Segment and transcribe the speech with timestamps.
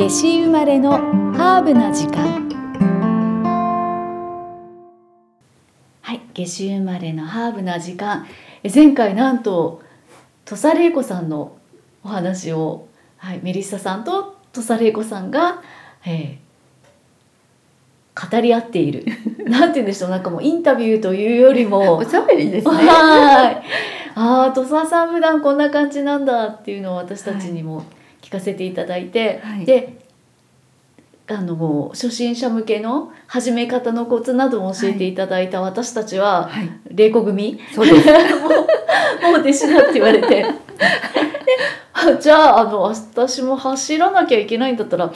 [0.00, 0.92] 夏至生まれの
[1.34, 2.48] ハーブな時間。
[6.00, 8.26] はい夏至生まれのハーブな時間。
[8.62, 9.82] え前回なんと
[10.46, 11.54] 土佐玲子さんの
[12.02, 15.62] お話を、はい、メリッサさんと土佐玲子さんが、
[16.06, 16.50] えー
[18.32, 19.04] 語り合っている。
[19.44, 20.10] なんて言うんでしょう。
[20.10, 21.96] なんかもうインタビューというよりも。
[22.00, 22.74] おしゃべりですね。
[22.74, 23.62] はい。
[24.14, 27.84] ああ、土佐さん普段こんな感じなんだっていうのを私たちにも
[28.30, 29.64] 聞かせていただいて、はい。
[29.64, 29.99] で、
[31.30, 36.68] あの初心者向けの始め方のコツなども教えていただいた私たちは、はい。
[36.90, 38.08] 玲子組そうです。
[38.08, 38.48] も
[39.28, 40.44] うもう弟子だって言われて
[42.20, 45.12] じゃああの私も走らなきゃいけないんだったら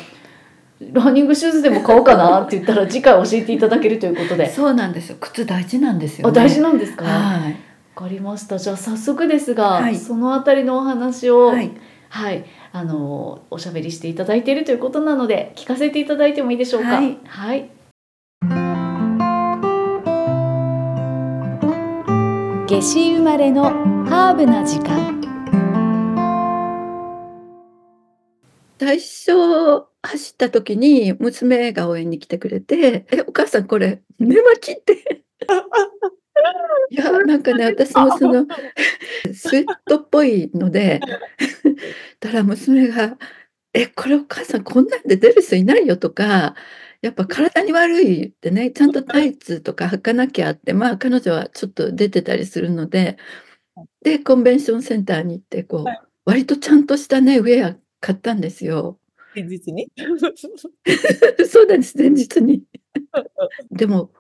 [0.93, 4.49] ランニングシューズでも買おうかなって言ったら次回教えていただけるということで。
[4.49, 5.17] そうなんですよ。
[5.21, 7.57] 靴大事なんですよ、あ大事なんですか、はい。
[7.97, 8.59] わかりました。
[8.59, 12.45] じゃあ早速ですが、はいそのあたりのお話を、は、はいい。
[12.77, 16.97] あのおしゃべりしていただいているということなので聞かせていただいてもいいでしょうか？
[16.97, 17.19] はい。
[17.25, 17.71] はい。
[22.67, 23.63] 夏至生まれの
[24.07, 25.23] ハーブな時間。
[28.81, 35.23] 最初走った時に娘が応援に来てくれて、え、お母さんこれ、寝巻きって。
[36.91, 38.47] いや、なんかね、私もその、
[39.33, 41.01] スウェットっぽいので、
[42.21, 43.19] たら娘が、
[43.73, 46.55] え、これお母さんこんなんで出る人いないよとか、
[47.03, 53.19] やっぱ体に悪いってね、ちゃんとタイツとか履かなきゃって、まあ彼女はちょっと出てたりするので、
[54.03, 58.99] で、コンベンションセンターに行って、こう、はい割とちゃんとしたね、ウェア買ったんですよ。
[59.37, 59.89] 現実に？
[61.49, 62.63] そうなんです、前日に。
[63.71, 64.11] でも、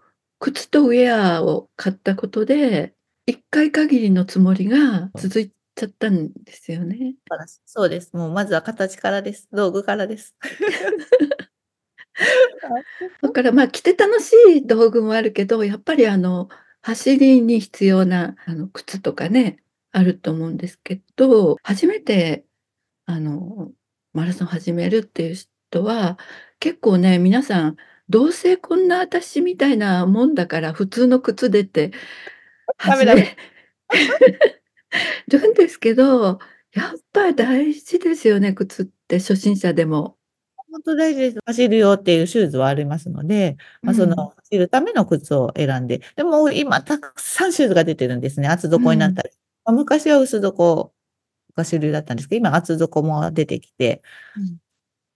[0.44, 2.94] 靴とウェアを買ったことで、
[3.26, 7.14] 1回限りのつもりが続いちゃったんですよね。
[7.64, 8.14] そうです。
[8.14, 9.48] もうまずは形からです。
[9.52, 10.36] 道具からです。
[13.22, 16.50] だからまあ着て楽しい道具もあるけど、やっぱりあの、
[16.82, 19.62] 走りに必要なあの靴とかね、
[19.92, 22.44] あると思うんですけど、初めて
[23.06, 23.72] あの、
[24.12, 26.18] マラソン始めるっていう人は、
[26.60, 27.76] 結構ね、皆さん、
[28.08, 31.92] どうせこんな私みたいなもんだから普通の靴でって
[32.78, 33.36] 始め
[35.28, 36.38] るんですけど、
[36.72, 40.16] やっぱ大事ですよね、靴って初心者でも。
[40.70, 41.38] 本当大事です。
[41.46, 48.48] 走るよっていうシューズはありますので、まあ、そうんの走るための靴を選んで、でも今たくさんシューズが出てるんですね。
[48.48, 49.30] 厚底になったり。
[49.64, 50.92] まあ昔は薄底
[51.56, 54.02] が主流だったんですけど、今厚底も出てきて、
[54.36, 54.63] うん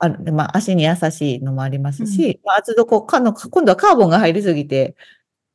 [0.00, 4.96] あるまあ、足に優しいのもありますし、まあ、厚底かの、今度はカーボンが入りすぎて、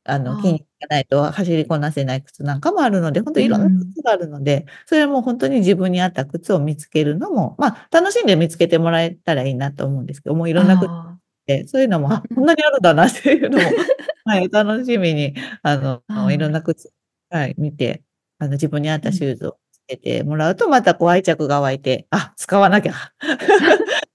[0.04, 13.64] あの、筋肉がないと走りこなせない靴なんかもあるので、本当にいろんな靴があるので、それはもう本当に自分に合った靴を見つけるのも、まあ、楽しんで見つけてもらえたらいいなと思うんですけど、もういろんな靴あで、そういうのも、あうんこんなにあるんだなっていうのも、
[14.24, 16.38] はい、楽しみに、あの、い。
[16.38, 16.90] ろんな靴、
[17.30, 18.02] はい、見て、
[18.38, 22.94] あの、自分に合ったシューズをつけてもらうと、またこう愛着が湧いて、あ、使わなきゃ。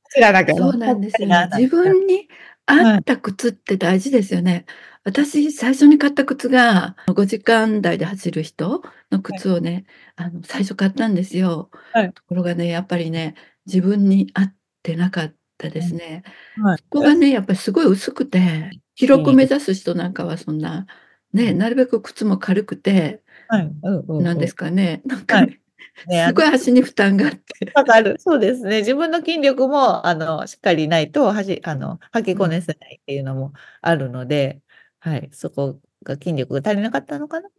[0.09, 0.55] 知らなきゃ。
[0.55, 1.49] ーそうなんですよね。
[1.57, 2.27] 自分に
[2.65, 4.65] 合った靴って大事ですよね。
[5.03, 11.69] 私、最初に買った靴が、5時間台で走る人の靴をね、あの、最初買ったんですよ。
[11.93, 16.23] はいところがね、やっぱりね、自分に合ってなかったですね。
[16.61, 20.85] はいそこがね、やっぱりすごい薄くて、広く目指す人なんかはそんな、
[21.33, 23.71] ね、なるべく靴も軽くて、はい。
[24.07, 25.01] なんですかね。
[25.05, 25.59] なんかね、
[26.07, 27.71] ね、すごい足に負担があって。
[27.75, 28.15] わかる。
[28.19, 28.79] そうですね。
[28.79, 34.61] 自分の筋力も、あの、しっかりないと、はじ、あの、吐きこねせないっていうのもあるので、
[34.99, 35.29] はい。
[35.33, 37.49] そこが筋力が足りなかったのかな？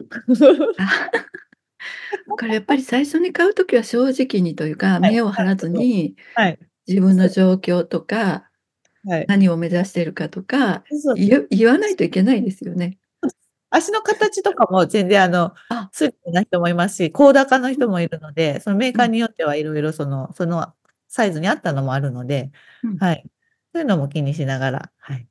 [0.79, 1.11] あ
[2.29, 6.59] だからやっぱり最初に買うときは正直にというか、はい目を張らずに、はい。
[6.89, 8.49] 自分の状況とか、
[9.07, 9.27] はい。
[9.29, 10.85] 何を目指しているかとか、
[11.51, 13.00] 言わないといけないですよね。
[13.71, 20.73] 足の形とかも全然あのあ、スリムな人もいますし、高高の人もいるので、そのメーカーによってはいろいろその、その
[21.09, 22.51] サイズに合ったのもあるので、
[22.83, 23.25] うんはい。
[23.73, 25.29] そういうのも気にしながら、はい。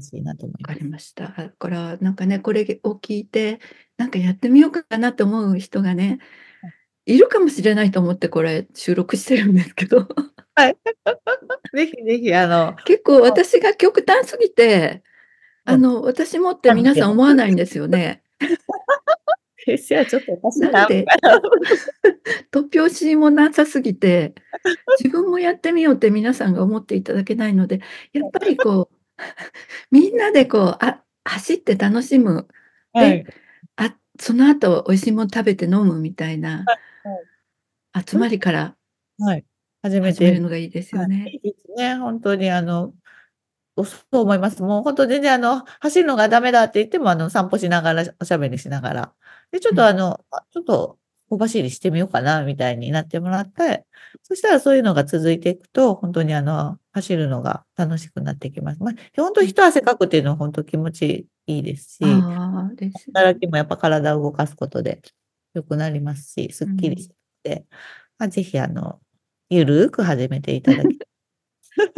[0.00, 0.74] しいなと思いわか。
[0.74, 1.28] りました。
[1.28, 3.60] だからなんかね、これを聞いて、
[3.96, 6.18] なんかやってみようかなと思う人がね、
[7.06, 10.08] いるかもしれないと思ってこれ収録してるんですけど、
[11.74, 15.02] ぜひぜひ、あの、結構私が極端すぎて、
[15.64, 18.22] あの、私もって皆さん思わないんですよね。
[19.64, 20.86] 先生はちょっとおかしいな
[22.52, 24.34] 突拍子もなさすぎて、
[25.00, 27.80] 自分もやってみようって皆さんが思っていただけないので、
[28.12, 28.96] やっぱりこう、
[29.90, 32.46] みんなでこう、あ、走って楽しむ。
[32.92, 33.26] はい。
[33.76, 36.74] あ、その後美味しいもの食べて飲むみたいなは
[38.02, 38.76] い集まりから
[39.18, 39.44] はい。
[39.82, 40.30] 始めて。
[40.30, 41.30] るのがいいですよはい、ね。
[41.32, 41.94] いいですね。
[41.96, 42.94] 本当にあの、お
[43.82, 44.62] そう思います。
[44.62, 49.14] もう本当全然あの、走るのがダメだって言っても、あの、散歩しながら、おしゃべりしながら。
[49.50, 49.78] で、ちょっうん。
[49.78, 50.98] とあの、あ、ちょっと
[51.28, 53.84] 小走りしてみようかなみたいになってもらって、
[54.22, 58.82] そしたらそういうのが続いていくと、本当にあの、走るのが楽しくなってきます。
[58.82, 59.50] ま、本当うん。
[59.50, 62.28] 一汗かくっていうのは本当気持ちいいですし、
[62.96, 63.14] すね。
[63.14, 65.02] 働きもやっぱ体を動かすことで
[65.54, 66.70] 良くなりますし、すうん。
[66.72, 67.10] っきりし
[67.44, 67.66] て、
[68.18, 69.00] ま、ぜひあの、
[69.50, 71.06] ゆるーく始めていただきいや、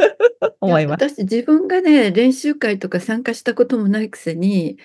[0.61, 1.07] 思います。
[1.07, 4.77] 私自分がね、練習会とか参加したこともないくせに、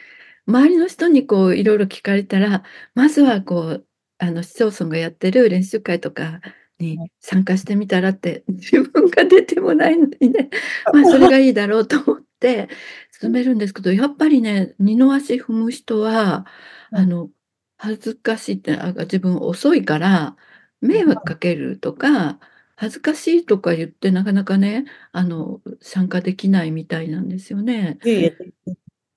[0.47, 2.65] 周りの人にこういろいろ聞かれたら、
[2.95, 3.89] まずはこう、
[4.19, 6.41] あの、市町村がやってる練習会とか
[6.79, 7.13] にはい。
[7.21, 10.51] 参加してみたらって、自分が出てもないのにね、
[10.93, 12.69] ま、それがいいだろうと思って
[13.21, 16.47] 勧めるんですけど、やっぱりね、二の足踏む人は、
[16.91, 17.03] はい。
[17.03, 17.31] あの、
[17.79, 20.37] 恥ずかしいって、あ、が自分遅いから
[20.81, 21.33] 迷うん、惑はい。
[21.35, 22.39] かけるとか、
[22.83, 27.99] 恥ずかしいとか言ってなかなかね、あの、参加できないみたいなんですよね。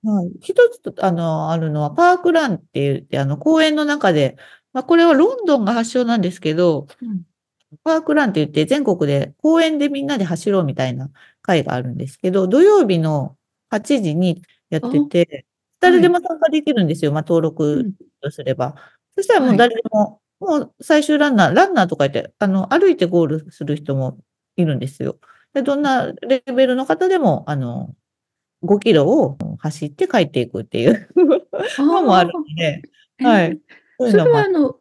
[0.04, 0.32] はい。
[0.42, 4.38] 一つとあの、あるのはパークランって言って、あの、公園の中で、
[4.74, 7.24] ま、これはロンドンが発祥なんですけど、うん。
[7.84, 13.38] パークランって言って全国で公園でみんなで走ろうみたいな会があるんですけど、土曜日の
[13.70, 15.46] 8時にやってあ、て、
[15.82, 16.14] 誰ではい。
[16.14, 17.42] も参加できるんですよ、ま、登
[17.76, 17.96] う録ん。
[18.22, 18.76] とすれば。
[19.18, 19.58] そしたらもうはい。
[19.58, 24.20] 誰でも、もう最終ランナーランナーとか言って、あの、歩いてゴールする人も
[24.58, 25.18] いるんですよ。
[25.54, 27.96] で、どんなレベルの方でも、あの、
[28.64, 31.10] 5キロを走って帰っていくっていう
[31.80, 32.82] のもあるあので、
[33.24, 33.62] はい。
[34.00, 34.80] それはあの、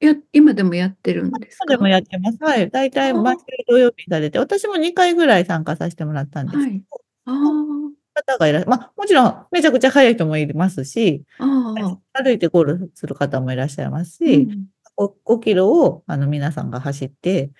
[0.00, 1.88] や今でもやってるんあ、です今でもか？
[1.90, 2.38] やってます。
[2.42, 2.70] はい。
[2.70, 3.40] だいたい毎ああ。
[3.40, 6.80] 週土曜日されて、私も2回ぐらい参加さしてもらったんですけはい。
[6.80, 6.86] ど、
[7.26, 7.92] あうん、あ。
[8.14, 11.44] 方がいらま、もちろんめちゃくちゃ速い人もいますし、あ
[11.78, 12.22] あああ。
[12.24, 14.71] 歩いてゴールする方もいらっしゃいますうし、ん。
[14.96, 17.50] ご5キロをあの、皆さんが走って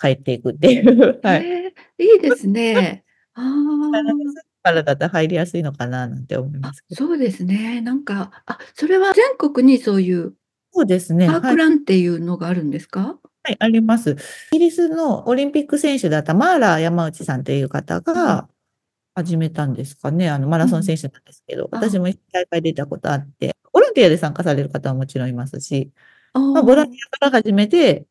[0.00, 1.44] 帰っていくっていう、はい。
[1.44, 3.04] へえ、いいですね。
[3.34, 3.90] ああ。
[4.62, 6.84] からだと入りやすいのかななんて思いま、す。
[6.92, 7.80] そうですね。
[7.80, 10.34] なんか、あ、それは全国にそういう
[10.72, 13.18] そうですね、パークランっていうのがあるんですか？
[13.42, 14.16] はい、あります。
[14.52, 18.00] イギリスのオリンピック選手だったマーラー山内さんっていう方。
[18.02, 18.48] が
[19.14, 20.30] 始めたんですかね。
[20.30, 20.58] あの、マ。
[20.58, 22.06] ラソン選手なんですけど、あ私も。
[22.32, 25.90] 大会出たことあって、ボランティアで参加される方はもちろんいますし、
[26.34, 26.96] あま、ボランテあ。
[26.96, 28.06] ィアから始めて、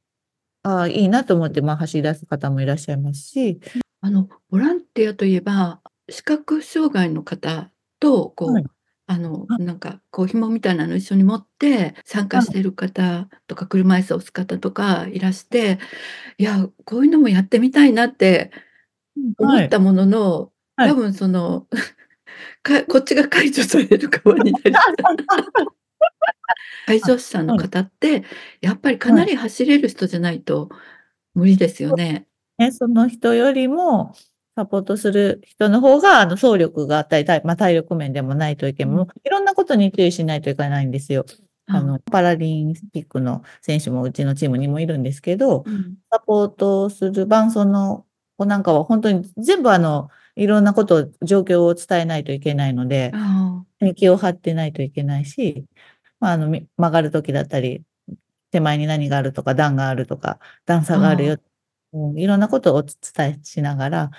[0.64, 3.62] ああ、いいなと思って、ま、走り出す方もいらっしゃいますし。
[3.76, 3.82] うん。
[4.02, 8.64] あの、ボランティアといえば、視覚障害の方と、はい。
[8.64, 8.72] こう、
[9.08, 9.58] あの、あ。
[9.58, 12.46] なんか、こう紐みたいなの一緒に持って参加はい。
[12.46, 15.80] してる方とか、車椅子を押す方とかいらして、
[16.38, 18.52] いや、こういうのもやってみたいなって
[19.18, 19.66] うん、思はい。
[19.66, 20.90] ったものの、はい。
[20.90, 21.68] 多分その、
[22.64, 24.84] かこっちが介助される側になり介
[26.88, 27.70] あ、助者のはい。
[27.70, 28.24] 方って、
[28.62, 29.18] やっぱりかはい。
[29.18, 30.70] なり走れる人じゃないと
[31.36, 32.28] 無理ですよね。
[32.58, 34.14] ね、その人よりも
[34.56, 38.90] サポートする人の方が、あの、走力があったり、ま、体力面でもないといけうん。
[38.96, 41.26] もいろんなことに注意しないといけないんですよ。
[41.68, 41.82] あああ。
[41.82, 45.96] の、パラリンピックの選手もうちのチームにもいるんですけど、うん。
[46.12, 48.06] サポートする伴走の
[48.38, 53.12] 子なんかはほんとに全部あの、いろんなことを状況を伝えないといけないので、
[53.96, 55.66] 気を張ってないといけないし、
[56.20, 57.84] ま、あの、み曲がる時だったり、
[58.52, 61.38] 手前に何があるとか、段があるとか、段差があるよ、
[62.18, 64.12] いろんなことをおつ伝えしながら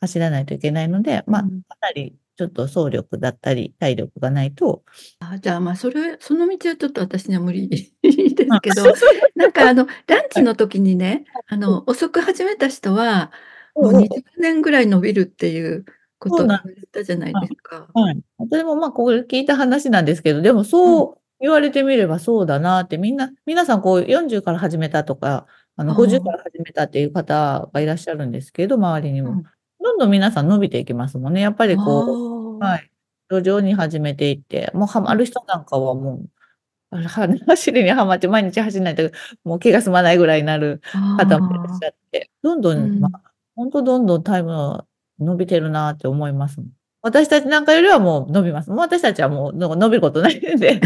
[0.00, 1.62] 走らないといけないので、ま、かうん。
[1.82, 4.84] なりちょっと走力だったり、体力がないと
[5.20, 7.68] あ、じゃあ、ま、それその道はちょっと私には無理
[8.02, 8.92] ですあ、けど、
[9.34, 11.74] なんかあの、ランチの時にね、あうん。
[11.74, 13.32] の、遅く始めた人は、
[13.80, 14.18] もうおおお。
[14.18, 15.84] 20年ぐらい伸びるっていう
[16.18, 17.48] こそうなんと言われたじゃないはい。
[17.48, 17.88] ですか。
[17.94, 18.20] はい。
[18.38, 21.00] 私も、ま、これ聞いた話なんですけど、でもうん。
[21.04, 25.46] そう言われてみればそうだなって、みんな皆さんこう40から始めたとか、
[25.76, 26.32] あの、あ50かあ。
[26.32, 29.30] ら始めたっていう方がいらっしゃるんですけど、周りにも。
[29.32, 29.42] うん。
[29.80, 31.40] どんどん皆さん伸びていきますもんね。
[31.40, 32.02] やっぱりこ
[32.58, 32.76] うはああ。
[32.76, 32.90] い、
[33.30, 35.04] 徐々に始めていって、もうハうん。
[35.04, 36.22] マる人なんかはも
[36.92, 36.98] う、
[37.46, 39.10] 走りにハマって毎日走んないと、
[39.44, 40.82] もう気が済まないぐらいになる
[41.18, 41.86] 方もいらっしああ。
[41.86, 43.00] ゃって、どんど、ん。
[43.56, 44.86] ほんとどんどんタイムは
[45.20, 46.58] 伸びてるなって思います。
[47.02, 48.70] 私たちなんかよりはもう伸びます。
[48.70, 50.80] もう私たちはもう、の伸びることないんで。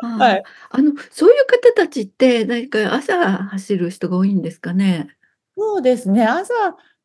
[0.00, 0.44] はあい。
[0.70, 3.16] あ、あの、そういう方たちって何か朝
[3.48, 5.08] 走る人が多いんですかね？
[5.56, 6.52] そうですね、朝、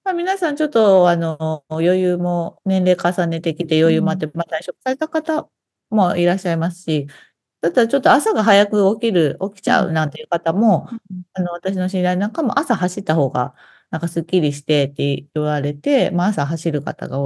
[0.03, 3.81] ま、皆さんちょっとあの、余裕も年齢重ねてきてうん。
[3.83, 5.47] 余裕もあって、ま、退職された方
[5.91, 7.07] もいらっしゃいますし、
[7.61, 9.73] だったらちょっと朝が早く起きる起きちうん。
[9.75, 10.87] ゃうなんていう方も。
[11.33, 13.55] あの、私の知り合いなんかも朝走った方が
[13.91, 17.17] なんかすっきりしてって言われて、ま、朝走る方が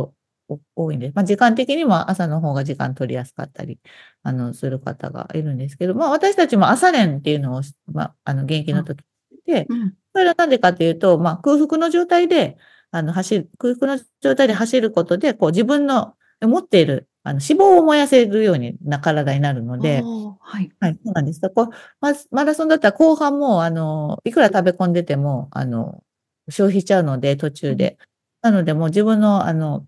[0.75, 3.79] 多いんで、ま、時間的にも朝の方が時間取りやすかったり、
[4.23, 8.83] あの、する方がいるんですけど、ま、私たちも朝練っていうのをしま、あの、現役のあ。
[8.83, 9.03] 時
[9.45, 9.93] て、うん。
[10.15, 12.57] それはなんでかっていうと、まあ、空腹の状態で、
[12.91, 20.01] あの、走る、空腹の状態で走ることで、こう、自分の持っている、あの、脂肪を燃やせるようにな体になるので、
[20.39, 20.71] はい。
[20.79, 21.41] はい、そうなんです。
[21.55, 21.69] こう
[22.01, 26.03] ママラソンだったら後半も、あの、いくら食べ込んでても、あの、
[26.49, 27.97] 消費しちゃうので、途中で。
[28.41, 29.87] なので、もう自分の、あの、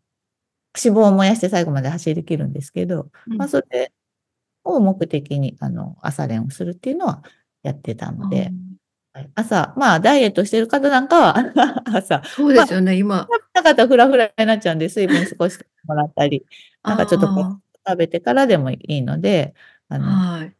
[0.81, 3.91] 脂肪を燃やして最後まで走り切るんですけど、うんまあ、それ
[4.63, 7.23] を目的に、あの、朝練をするっていうのは
[7.63, 8.51] やってたので、はい
[9.33, 11.35] 朝、まあ、ダイエットしてる方なんかは、
[11.95, 13.29] 朝、そうですよね、今。
[13.53, 16.45] なかったらフラフラになっちゃうんで、水分少しもらったり、
[16.83, 17.27] なんかちょっと
[17.87, 19.53] 食べてからでもいいので、
[19.87, 20.53] あーの、はい。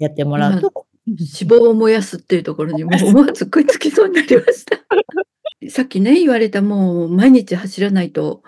[0.00, 4.76] やってもらうと、脂肪を燃やすっていうところにもう思わず食いつきそうになりました。
[5.68, 8.42] さっきね、言われたもう毎日走らないと、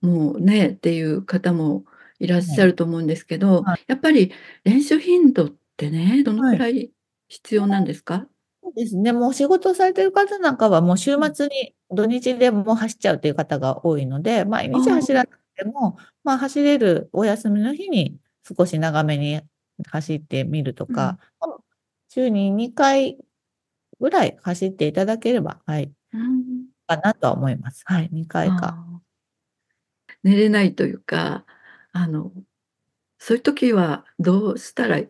[0.00, 1.84] もうね、っていう方も
[2.18, 4.32] いらっしゃると思うんですけど、はやっぱり
[4.64, 6.90] 練習頻度ってね、どのくらい
[7.28, 8.26] 必要なんですか？
[8.62, 9.12] そうですね。
[9.12, 19.40] もう仕事をされてる方なんかは、もう週末に土日でもう走っちゃうっていう方が多いので、毎日走らなくても、まあ走れるお休みの日に少し長めに
[19.86, 21.56] 走ってみるとか、まあ
[22.10, 23.16] 週に2回
[24.00, 26.57] ぐらい走っていただければ、はい、うん。
[26.88, 27.82] かなとは思います。
[27.86, 28.78] はい、2回か。
[30.24, 31.44] 寝れないというか、
[31.92, 32.32] あの、
[33.18, 35.08] そういう時はどうしたらいい？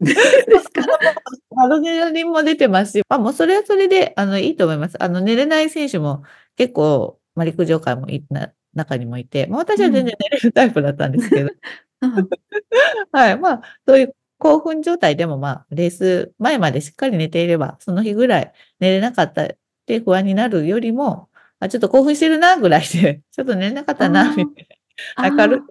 [0.00, 0.82] ですか？
[1.64, 5.02] アドレナリンも出てますし、まあもうそれはそれで、あの、いいと思います。
[5.02, 6.24] あの、寝れない選手も
[6.56, 11.50] 結構、まあ、陸上界もいな中にもいて、まあ私は全然寝れるタイプだったんですけど、
[12.02, 12.28] うん
[13.12, 13.38] はい。
[13.38, 19.48] まあ、そういう興奮状態でも、まあ、レース前までしっかり寝ていれば、その日ぐらい寝れなかった
[19.84, 21.28] って不安になるよりも、
[21.60, 24.68] あ、ちょっと興奮してるなぐらいで、 ちょっと寝れなかったあな、ーみたい
[25.36, 25.44] な。
[25.44, 25.66] 明るく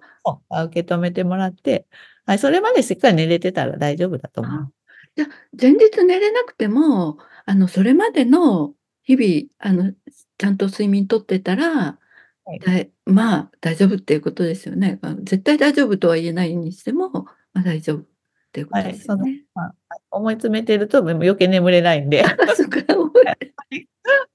[0.66, 1.86] 受け止めてもらって、
[2.26, 4.72] はい、それまでしっかり寝れてたら大丈夫だと思う。
[5.16, 5.26] じゃ、
[5.60, 9.92] 前日寝れなくても、あの、それまでの日々、あの、
[10.38, 11.98] ちゃんと睡眠とってたら、
[12.46, 14.98] はいまあ、大丈夫っていうことですよね。
[15.02, 18.04] あ絶対大丈夫とは言えないにしても、まあ、大丈夫っ
[18.52, 19.44] ていうことはいですよね。
[19.54, 19.74] まあ、
[20.10, 22.22] 思い詰めてると余計眠れないんで、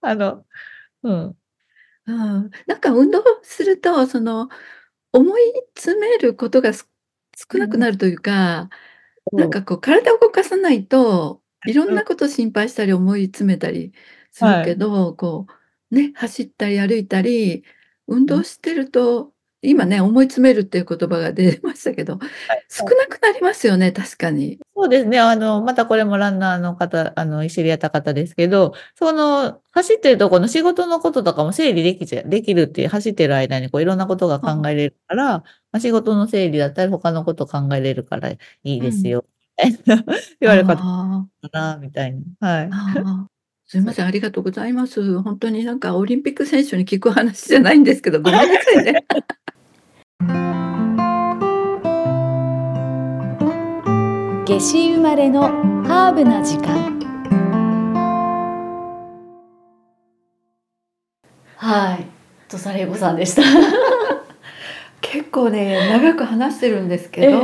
[0.09, 0.45] あの、
[1.03, 1.37] うん。
[2.07, 4.49] うん、なんか運動すると、その、
[5.13, 5.41] 思い
[5.77, 6.89] 詰めることがす
[7.51, 8.69] 少なくなるというか、
[9.35, 11.73] なんかこう体を動かさないと、い。
[11.73, 13.93] ろんなこと心配したり思い詰めたり
[14.31, 15.47] するけど、こ
[15.91, 17.63] う、ね、走ったり歩いたり、
[18.07, 22.17] 運動してると、今ね、思い詰めるっていう言葉が出ましたけど、
[22.69, 24.57] 少なくなりますよね、確かに。
[24.73, 25.19] そうですね。
[25.19, 39.25] あの、またこれもランナーの方、あの、知り合った方ですけど、その、走ってるとこの仕事のこととかも整理できちゃ、できるっていう、走ってる間にこういろんなことが考えれるから、まあ、仕事の整理だったり他のこと考えれるからいいですよ、
[39.57, 40.05] みたいな
[40.39, 42.47] 言われる方かあな、みたいな。
[42.47, 42.69] はい
[43.71, 45.21] すいません、ありがとうございます。
[45.21, 49.05] 本当になんかオリンピック選手に聞く話じゃないんですけど、ごめんなさいね。
[54.49, 55.43] 夏至生まれの
[55.83, 56.97] ハーブな時間。
[61.55, 62.05] はい。
[62.49, 63.43] 土佐玲子さんでした。
[65.01, 67.39] 結構ね、長く話してるんですけど、ええ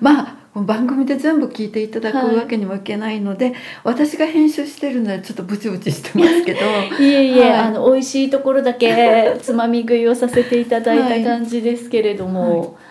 [0.00, 2.30] まあ、番組で全部聞いていただはい。
[2.30, 3.52] くわけにもいけないので、
[3.84, 6.60] 私が編集してるのでちょっとブチブチしてますけど、
[7.04, 7.52] いえいえ、はい。
[7.52, 12.89] あの美味しいところだけつまみ食いをさせていただいた感じですけれども、い、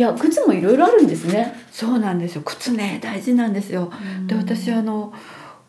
[0.00, 1.54] や靴もいろいろあるんですね。
[1.70, 2.42] そうなんですよ。
[2.44, 3.92] 靴ね、大事なんですよ。
[4.26, 5.12] で、私あの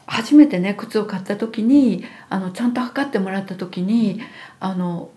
[0.07, 4.19] 初めてね靴を買った時にあのちゃんと測ってもらった時に
[4.59, 5.09] あの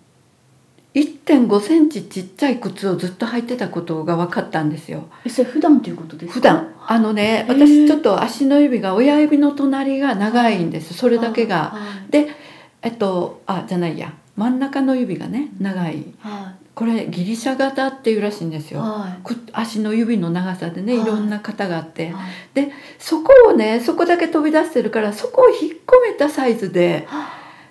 [0.94, 5.08] 1.5センチちっちゃい靴をずっと履いてたことが分かったんですよ。
[5.24, 6.34] えそれ普段ということですか？
[6.34, 11.56] 普段あのね私ちょっと足の指が親指の隣が長いんですそれだけが。
[11.70, 11.78] は
[12.08, 12.28] いで
[12.82, 18.80] えっとあじゃないや真ん中の指がね長いはこれギリシャ型っていうらしいんですいよ。
[18.80, 21.02] はく足の指の長さでねはい。
[21.02, 22.72] いろんな型があって、いはい。
[22.98, 27.06] そこをねそこだけ飛び出してるからそこを引っ込めたサイズで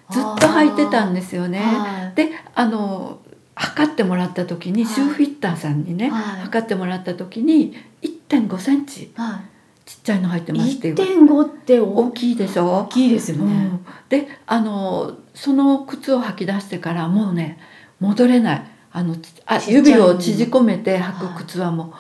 [0.10, 1.60] ずっと履いてたんですよね。
[1.60, 2.16] はい。
[2.16, 3.20] であの
[3.56, 4.94] 測ってもらった時に、はい。
[4.94, 6.42] シューフィッターさんにね、はい。
[6.44, 9.42] 測ってもらった時に1.5センチは
[9.86, 13.44] ちっちゃいの入っていますっていう1.5って大大きいでしょ、きいですよね。
[13.44, 17.60] うん、であのその靴を履き出してからもうね
[18.00, 19.16] 戻れないあの
[19.48, 21.94] あ指を縮こめて履く靴はもう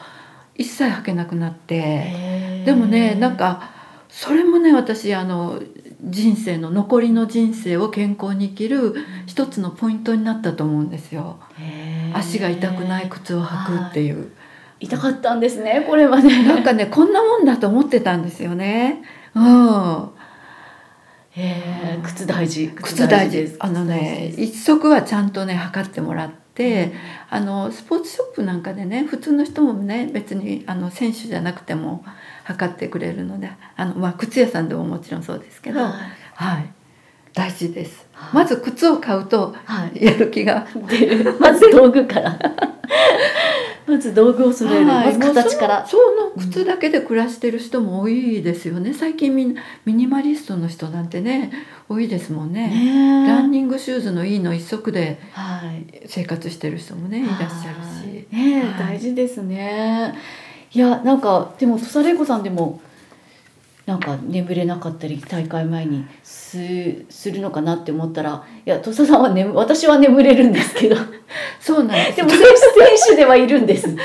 [0.55, 2.63] 一切履けなくなって。
[2.65, 3.71] でもねなんか
[4.09, 5.59] それもね私あの
[6.03, 8.95] 人生の残りの人生を健康に生きる
[9.25, 11.39] 一つのポイントになったと思うんですよ。
[12.13, 14.31] 足が痛くない靴を履くっていう。
[14.79, 16.29] 痛かったんですねこれまで。
[16.43, 19.01] なんかねこんなもんだと思ってたんですよね。
[19.33, 20.09] うん。
[22.03, 26.42] 靴大事靴大事あのね一足はちゃんとね測ってもらって、
[27.29, 32.05] あのスポーツショップなんかでね普通の人もね別にあの選手じゃなくても
[32.43, 35.91] 測ってくれるのであの、まあ、靴屋さんでももちろんそうですけど、はい。
[36.35, 36.73] はい、
[37.33, 38.07] 大事です。
[38.11, 38.35] はい。
[38.35, 40.03] まず靴を買うとはい。
[40.03, 40.67] やる気が。
[40.87, 42.37] で まず道具から
[43.87, 45.17] まず道具を揃える、はい。
[45.17, 45.85] まず形から。
[45.85, 48.93] その靴だけで暮らしてる人も多いですよね。
[48.93, 51.51] 最近みんなミニマリストの人なんてね
[51.89, 52.67] 多いですもんね。
[52.67, 56.07] ねランニングシューズのいいの一足ではい。
[56.07, 57.27] 生活してる人もねい。
[57.27, 57.57] らっしゃるし。
[57.57, 58.79] はいねえ、はい。
[58.79, 60.13] 大事ですね。
[60.73, 62.81] いやなんかでも土佐玲子さんでも
[63.85, 70.95] なんか眠れなかったり大会前にすするのかなって思ったらいや土佐さんは眠 私は眠れるんですけど。
[71.59, 72.17] そうなんです。
[72.17, 72.55] でも選手選
[73.09, 73.87] 手ではいるんです。
[73.87, 73.99] っ て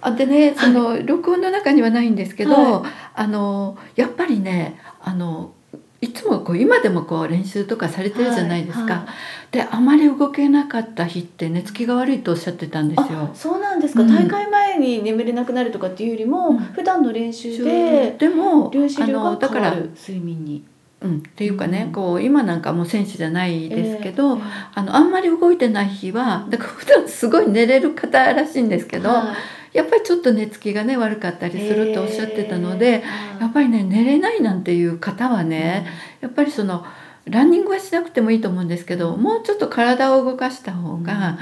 [0.00, 2.84] あでねその録音の中にはないんですけど、は
[3.14, 5.52] あのやっぱりねあの
[6.00, 8.82] いつもこう今でもこう練習とかされてるじゃないですか。
[8.84, 9.06] はいは
[9.52, 9.52] い。
[9.52, 13.30] であまり動けなかった日って寝つきが悪いとおっしゃってたんですあよ。
[13.34, 14.08] そうなんですか、うん。
[14.08, 16.58] 大会前に眠れなくなるとかっていうよりも、うん。
[16.58, 20.64] 普段の練習ででもあのだから、睡眠に。
[21.02, 21.92] うん、っていうかね、うん。
[21.92, 24.42] こう今なんかもう選手じゃないですけど、ええ。
[24.74, 33.02] あのあんまり動いてない日はだから普段すごい寝れる方らしいんですけど、はいやっぱりちょっと寝つきがね悪かったりするっておっしゃってたので、え
[33.40, 35.86] やっぱりね寝れないなんていう方はね、
[36.20, 36.84] やっぱりその
[37.24, 41.38] ランニングはしなくてもいいと思うんですけどもうちょっと体を動かした方が、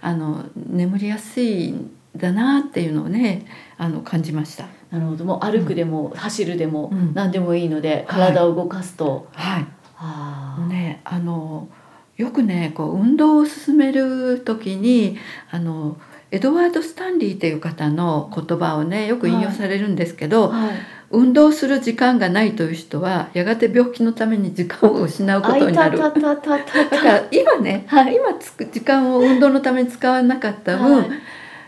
[0.00, 3.46] あの眠りやすいんだなっていうのをね
[3.78, 4.66] あの感じました。
[4.90, 5.24] なるほど。
[5.24, 7.14] もう歩くでも走るでもうん。
[7.14, 9.66] 何でもいいので、体を動かすと、はい。
[9.96, 10.66] あー。
[10.66, 11.68] ね、あの
[12.16, 15.16] よくねこう運動を進める時に
[15.50, 15.96] あの
[16.32, 20.74] エドワード・スタンリーっていう方の言葉をねよく引用されるんですけど、はい、
[21.10, 25.98] 運動する時間がないという人はやがて病気のために時間を失うことになる。
[25.98, 28.16] だから今ね、はい。
[28.16, 31.10] 今つく時間を運動のために使わなかった分、はい。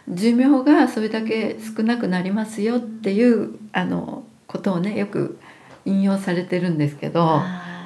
[0.08, 5.38] 寿命がそれだけ少なくなりますよっていうあのことをねよく
[5.84, 7.44] 引用されてるんですけど、は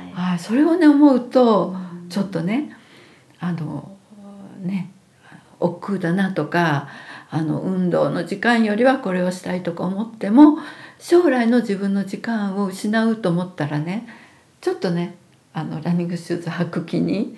[0.08, 0.14] い。
[0.14, 2.08] はい、それをね思うとうん。
[2.08, 2.72] ちょっとね
[3.40, 3.96] あの
[4.60, 4.92] ね
[5.60, 6.88] 億劫だなとか
[7.30, 10.58] あの運動の時間よりはこれをしたいとか思っても
[10.98, 14.08] 将来の自分の時間を失うと思ったらね
[14.60, 15.16] ちょっとね
[15.52, 17.36] あのランニングシューズ履く気に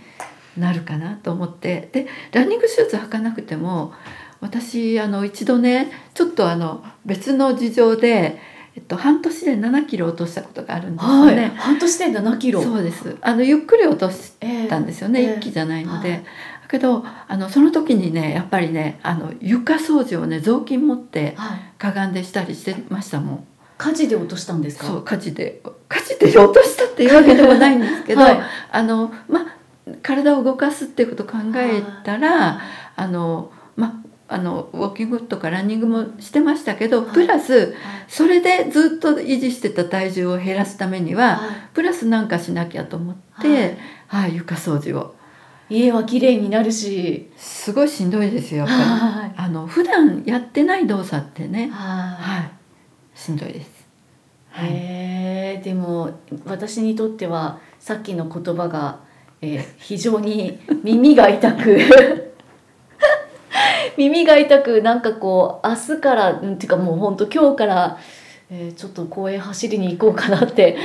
[0.56, 1.88] なるかなと思って。
[1.92, 3.92] でランニングシューズ履かなくても
[4.40, 8.38] 私あの一度ねちょっとあの別の事情で、
[8.74, 11.52] えっと、半年で7キロ落としたことがあるんですよはい、ね。
[11.56, 12.62] 半年で7キロ。
[12.62, 13.16] そうです。
[13.20, 15.37] あのゆっくり落としええたんですよね、ええ。
[15.38, 23.46] 一気じゃないので、はいだけどあのその時にねやっぱりねあの床掃除をね雑巾持ってはい、かがんでしたりしてましたもん。
[23.76, 24.87] 火事で落としたんですか？
[24.87, 25.62] そう火事で。
[25.88, 28.40] 火事で落としたっていうわけでもないんですけど、はい。
[28.70, 29.56] あのまあ
[30.02, 32.61] 体を動かすっていうことを考えたら、は
[32.94, 37.14] あのまあのウォーキングとかランニングもしてましたけど、はい。
[37.14, 37.74] プラスい。
[38.06, 44.26] それでずっと維持してた体重を減らすためには、はプラスなんかしなきゃと思って、はい。
[44.26, 45.16] はい、床掃除を。
[45.16, 45.19] い
[45.70, 47.30] 家は綺麗になるし。
[47.37, 48.80] すごいしんどいですよやっぱり。
[48.80, 49.33] はい。
[49.37, 51.70] あの普段やってない動作ってね。
[51.72, 52.50] ははい。
[53.14, 53.87] しんどいです。
[54.59, 54.66] い。
[54.66, 56.11] へえでも
[56.44, 58.98] 私にとってはさっきの言葉が、
[59.40, 61.78] えー非常に耳が痛く。
[63.96, 67.98] 耳が痛くなんかこう明日からうんっていうかもう本当今日から、
[68.50, 70.76] えーちょっと公園走りに行こうかなって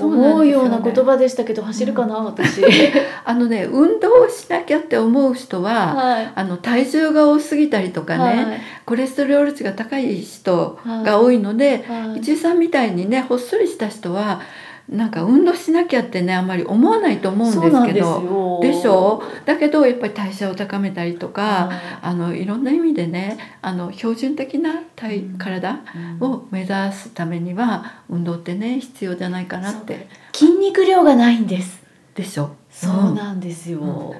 [0.00, 2.62] 思うような言葉でしたけど走るかな私。
[3.24, 6.32] あのね運動をしなきゃって思う人は、はい。
[6.34, 8.60] あの体重が多すぎたりとかね、はい。
[8.84, 12.18] コレステロール値が高い人が多いので、はい。
[12.18, 14.40] 一井さんみたいにねほっそりした人は
[14.88, 18.20] なんか運動しなきゃってねあんまり思わないと思うんですけど。
[18.20, 18.60] よ。
[18.62, 19.22] でしょ？
[19.46, 21.78] だけどやっぱり代謝を高めたりとか、はい。
[22.02, 25.38] あのいろんな意味でねあの標準的な体、うん。
[25.38, 25.80] 体
[26.20, 26.28] うん。
[26.28, 30.06] を目指すためには運動ってね必要じゃないかなって。
[30.34, 31.82] 筋肉量がないんです。
[32.14, 32.50] でしょ？
[32.70, 34.14] そううんなんですよ。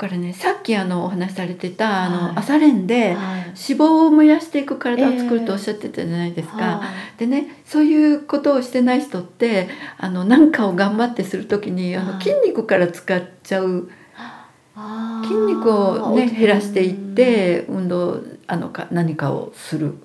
[0.00, 2.36] だからねさっきあのお話しされてたあの、はい。
[2.36, 3.40] 朝練ではい。
[3.40, 6.78] 脂肪を燃やしていく体を作るとおっしゃってたじゃないですか。
[6.78, 6.82] は
[7.16, 7.18] い。
[7.18, 12.22] でねそういうことをしてない人ってあの何かを頑張ってする時にあのはい。
[12.22, 13.90] 筋肉から使っちゃう
[15.24, 19.96] 筋肉をね減らしていって運動あのか何かをするっ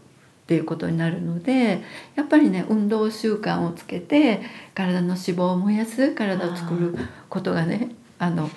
[0.48, 1.82] ていうことになるので
[2.16, 4.42] やっぱりね運動習慣をつけて
[4.74, 6.98] 体の脂肪を燃やす体を作る
[7.30, 8.52] ことがねあのはい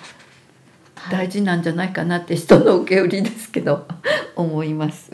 [1.11, 3.87] 大事なんじゃないかなって人の受け売りですけど
[4.35, 5.11] 思います。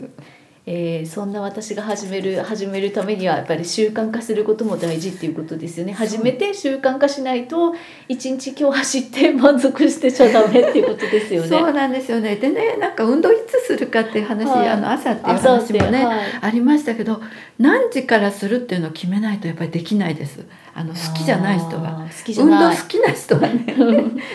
[0.68, 5.92] えーそんな私が始める始めるためにはやっぱり習慣化することも大事っていうことですよね。
[5.92, 7.72] 始めて習慣化しないと
[8.08, 11.48] 一日今日走って満足してちゃダメっていうことですよね。
[11.48, 12.34] そうなんですよね。
[12.34, 14.68] でねなんか運動いつするかっていう話、はい。
[14.68, 16.18] あの朝っていう話もね、はい。
[16.40, 17.22] ありましたけど
[17.60, 20.40] 何時からするっていうのを決めないとやっぱりできないです
[20.78, 23.64] あの好きじゃない人はあー好きじゃ運動ない好きな人はね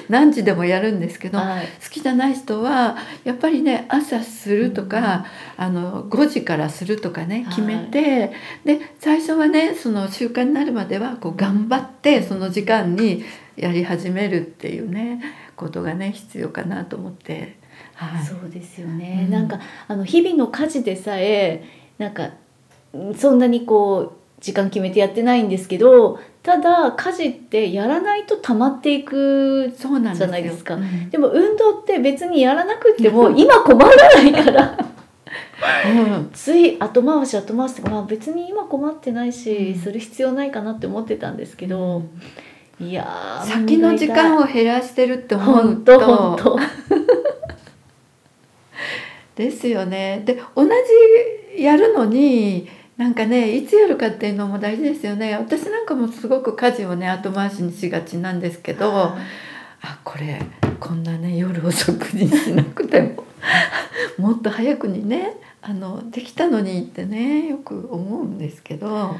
[0.10, 1.68] 何時でもやるんですけど、はい。
[1.68, 5.26] 好きじゃない人はやっぱりね朝するとか、
[5.56, 8.34] あの5時からするとかね決めて、
[8.66, 13.24] で最初はねその習慣になるまではこう頑張ってその時間に
[13.56, 15.22] やり始めるっていうね
[15.56, 17.60] ことがね必要かなと思って。
[17.94, 19.32] はい、そうですよね、うん。
[19.32, 21.64] なんかあの日々の家事でさえ
[22.00, 22.32] なんか
[22.94, 30.26] うんそんなにこう時間決めてやってないんですけどただ家事ってやらないと溜まっていくそうなんですよ。
[30.26, 30.76] じゃないですか。
[30.76, 31.10] うん。
[31.10, 34.78] でも運動って別にやらなくっても 今困らないから。
[35.86, 36.30] うん。
[36.34, 39.80] つい後回し後回しとか、まあ、別に今困ってないし、うん。
[39.80, 42.02] する必要ないかなって思ってたんですけど、
[42.80, 46.60] いやー先の時間をを減らしてるって思う本当本と当。
[49.44, 50.24] ですよね。
[50.26, 50.66] で同
[51.56, 52.68] じやるのに
[53.02, 55.34] なんかねいつやるかっていうのも大事ですよね。
[55.36, 59.16] 私なんかもすごく家事をね後回しにしがちなんですけど
[59.82, 60.40] あこれ
[60.80, 63.24] こんなね夜遅くにしなくても
[64.30, 69.16] もっと早くにねあのできたのにってねよく思うんですけど、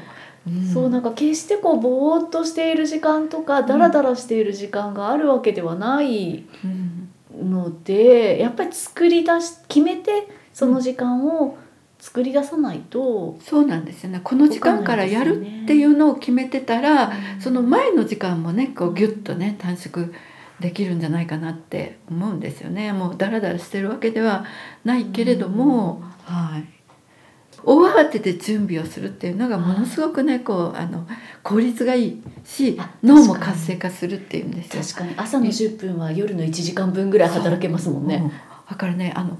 [0.48, 0.64] ん。
[0.72, 7.50] そうなんか決してこうぼーっとしている時間とかダラダラしている時間があるわけではないうん。
[7.50, 11.56] のでやっぱり作り出し決めてその時間を
[12.02, 14.20] 作り出さないと、そうなんですよね。
[14.24, 20.08] この時間からやるっていうのを決めてたら、その前の時間もねこうギュッとね短縮
[20.58, 22.92] できるんじゃないかなって思うんですよね。
[22.92, 24.44] もうダラダラしてるわけでは
[24.84, 26.64] ないけれども、はい。
[27.62, 31.06] 大慌てで準備をするっていうのがものすごくねこうあの
[31.44, 34.82] 効率がいいしあ脳も活性化するっていうんですよ。
[34.82, 35.14] 確かに。
[35.16, 38.16] 朝の10分は夜の1時間分ぐらい働けますもんね。
[38.16, 38.32] うん。
[38.68, 39.38] だからねあの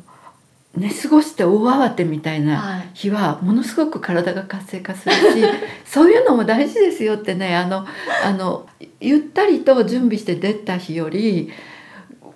[0.74, 2.90] 寝過ごして大慌てみたいなはい。
[2.94, 5.20] 日はものすごく体が活性化するし
[5.85, 7.87] そういうのも大事ですよってねあの
[8.24, 8.66] あの
[9.00, 11.52] ゆったりと準備して出た日より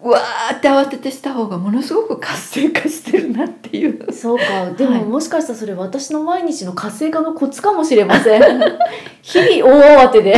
[0.03, 4.13] うわーって慌ててした方がものすごく活性化してるなっていう。
[4.13, 4.71] そうか。
[4.71, 5.05] でも、はい。
[5.05, 8.43] もしかしたらそれ私の毎日の活性化のコツかもしれません。
[9.23, 10.37] 日々大慌てで。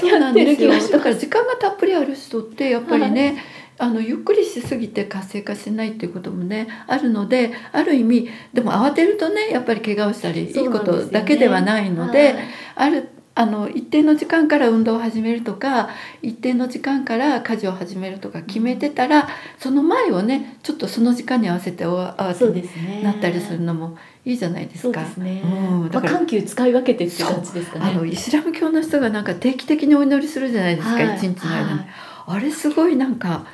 [0.00, 0.70] そうなんですよ。
[0.70, 3.42] だから時間がたっぷりある人ってやっぱりね、
[3.78, 12.44] あのゆっくりしすぎて活性化しないっていうこともねあるのである意味でも慌てるとねやっぱり怪我をしたり、いいことだけではないので、はい。
[12.76, 13.08] ある
[13.38, 15.90] あの一定の時間から運動を始めるとか
[16.22, 22.62] 一定の時間から家事を始めるとか決めてたらその前をねちょっとその時間に合わせてお合わせに
[23.02, 25.04] なったりするのもいいじゃないですか。
[25.04, 27.84] そうですね、うんだからまあ、緩急使い分けてっていう感じですかね。
[27.84, 31.16] あのイスラム教の人がなんか定期的にお祈りするじゃないですか、はい。
[31.18, 31.86] 一日の間に、はい
[32.26, 33.46] あれすごいなんか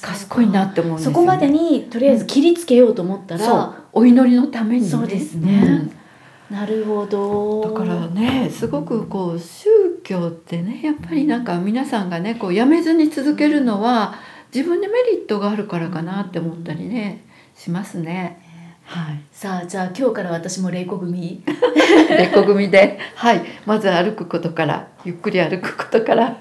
[0.00, 3.74] 賢いなって思うんですよ、ね、そこまでにとりあえず切りつけようと思ったら、そう。
[3.92, 5.88] お祈りのために、ね、そうですね。
[6.50, 7.62] なるほど。
[7.62, 9.68] うんだからねすごくこう宗
[10.02, 14.14] 教ってねやっぱりなんか皆さんがねこうやめずに続けるのは
[14.54, 17.24] 自分にメリットがあるからかなって思ったりね
[17.56, 18.40] しますね。
[18.84, 21.42] はい、さあじゃあ今日から私も玲子組。
[22.10, 26.38] レコ組で、はい、まず歩くことからゆっくり歩くことから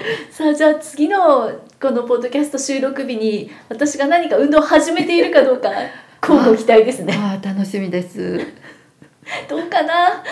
[0.30, 5.70] さあじゃあ次のこのポッドキャスト収録日に私が何か運動を始めているかどうか
[6.20, 8.38] 乞うご期待ですねああ楽しみです。
[9.48, 10.22] どうかな？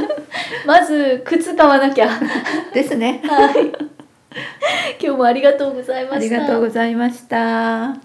[0.64, 2.20] まず靴買わなきゃは
[2.72, 3.20] ですね。
[3.24, 3.86] い
[4.98, 7.96] 今日もありがとうございましたありがとうございました。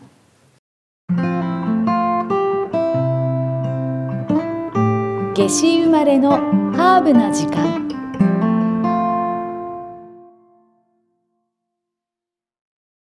[5.34, 6.32] 夏至生まれの
[6.74, 7.81] ハーブな時間